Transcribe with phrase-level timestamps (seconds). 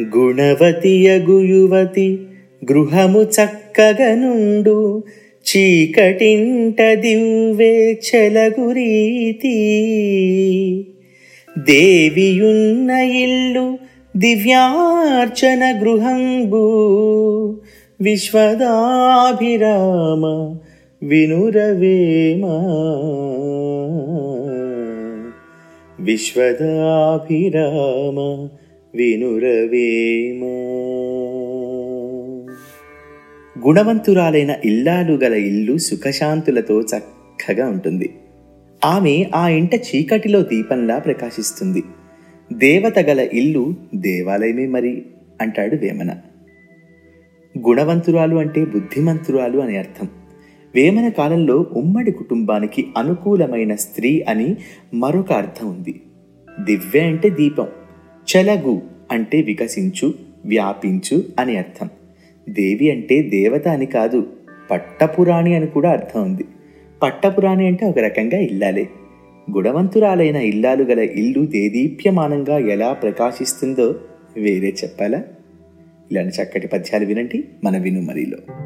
[0.00, 2.18] గుణవతియగు యువతి
[2.72, 5.04] గృహము చక్కగనుండు
[5.42, 9.54] చీకటింట దివ్వే చెలగురీతి.
[11.58, 13.78] దేవియున్న ఇల్లు
[14.16, 17.60] దివ్యార్చన గృహంబు
[18.00, 20.56] విశ్వదాభిరామ
[21.02, 22.46] వినురవేమ.
[26.00, 28.48] విశ్వదాభిరామ
[28.96, 30.46] వినురవేమా.
[33.66, 38.14] గుణవంతురాలైన ఇల్లాలు గల ఇల్లు సుఖశాంతులతో చక్కగా ఉంటుంది.
[38.84, 41.82] ఆమె ఆ ఇంట చీకటిలో దీపంలా ప్రకాశిస్తుంది.
[42.52, 45.06] దేవత గల ఇల్లు దేవాలయమే మరి
[45.40, 46.14] అంటాడు వేమన.
[47.68, 50.08] గుణవంతురాలు అంటే బుద్ధిమంతురాలు అని అర్థం.
[50.74, 54.56] వేమన కాలంలో ఉమ్మడి కుటుంబానికి అనుకూలమైన స్త్రీ అని
[54.94, 56.00] మరొక అర్థం ఉంది.
[56.60, 57.66] దివ్య అంటే దీపం.
[58.26, 61.88] చలగు అంటే వికసించు వ్యాపించు అని అర్థం.
[62.48, 64.26] దేవి అంటే దేవత అని కాదు
[64.70, 66.44] పట్టపురాణి అని కూడా అర్థం ఉంది.
[67.02, 68.88] పట్టపురాణి అంటే ఒక రకంగా ఇల్లాలే.
[69.56, 74.00] గుణవంతురాలైన ఇల్లాలు గల ఇల్లు దేదీప్యమానంగా ఎలా ప్రకాశిస్తుందో
[74.36, 75.24] వేరే చెప్పాలా?
[76.10, 78.65] ఇలాంటి చక్కటి పద్యాలు వినండి మన వినుమరిలో.